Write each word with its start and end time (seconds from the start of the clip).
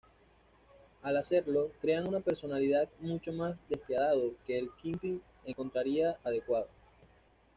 Al 1.03 1.15
hacerlo, 1.17 1.69
crean 1.79 2.07
una 2.07 2.21
personalidad 2.21 2.89
mucho 3.01 3.31
más 3.31 3.55
despiadado 3.69 4.33
que 4.47 4.57
el 4.57 4.71
Kingpin 4.81 5.21
encontraría 5.45 6.17
adecuado. 6.23 6.69